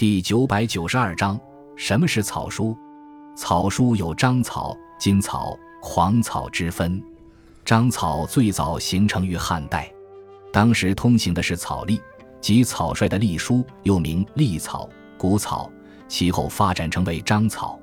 [0.00, 1.38] 第九百九十二章：
[1.76, 2.74] 什么是草书？
[3.36, 7.04] 草书有章草、金草、黄草之分。
[7.66, 9.92] 章草最早形成于汉代，
[10.50, 12.00] 当时通行的是草隶，
[12.40, 15.70] 即草率的隶书，又名隶草、古草。
[16.08, 17.78] 其后发展成为章草。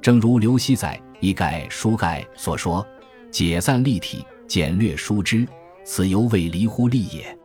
[0.00, 2.82] 正如刘熙载《一概书概》所说
[3.30, 5.46] ：“解散立体，简略书之，
[5.84, 7.38] 此犹未离乎隶也。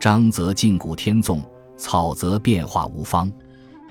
[0.00, 1.40] 章则尽古天纵，
[1.76, 3.32] 草则变化无方。”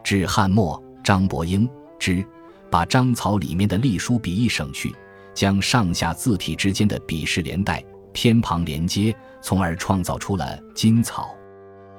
[0.04, 2.26] 至汉末，张伯英之
[2.70, 4.94] 把章草里面的隶书笔意省去，
[5.34, 11.36] 将上下字体之间的笔势连带、偏旁连接，从而创造出了金草。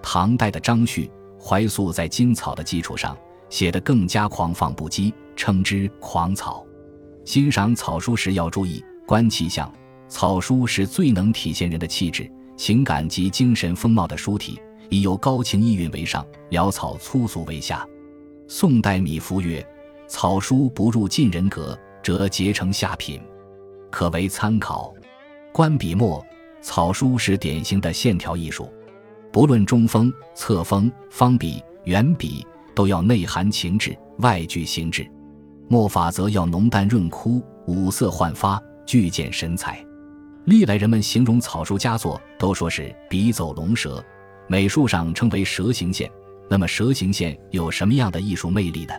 [0.02, 3.16] 唐代的张旭、怀素在金草的基础上
[3.48, 6.66] 写得更加狂放不羁，称之狂草。
[7.24, 9.72] 欣赏草书时要注意观气象，
[10.08, 17.86] 草书是最能体现人的气质、情感及精神风貌的书体，以有高情意蕴为上，潦草粗俗为下。
[18.54, 19.66] 宋代米芾曰
[20.06, 23.18] ：“草书不入晋人格，则结成下品，
[23.90, 24.92] 可为参考。”
[25.54, 26.22] 观笔墨，
[26.60, 28.70] 草书是典型的线条艺术，
[29.32, 35.10] 不论中锋、侧锋、方笔、圆笔，都要内含情致，外具形制。
[35.66, 39.82] 墨法则要浓淡润枯，五色焕发，具见神采。
[40.44, 44.04] 历来人们形容草书佳作，都说是笔走龙蛇，
[44.46, 46.12] 美术上称为蛇形线。
[46.52, 48.92] 那么蛇形线有什么样的艺术魅力呢？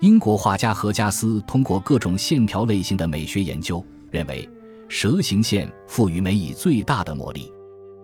[0.00, 4.48] 英国画家何加斯通过各种线条类型的美学研究，认为
[4.88, 7.48] 蛇形线赋予美以最大的魔力。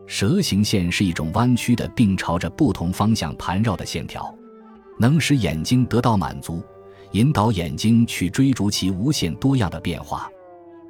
[0.06, 4.32] 蛇形线是一种弯曲的，并朝着不同方向盘绕的线条，
[5.00, 6.62] 能使眼睛得到满足，
[7.10, 10.30] 引导眼睛去追逐其无限多样的变化。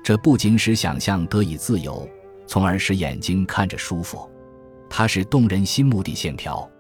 [0.05, 2.07] 这不仅使想象得以自由，
[2.47, 4.31] 从而使眼睛看着舒服，
[4.87, 6.71] 它是动人心目的线条。